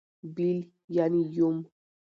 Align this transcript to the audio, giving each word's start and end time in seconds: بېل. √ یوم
بېل. 0.35 0.59
√ 0.93 0.95
یوم 1.37 1.57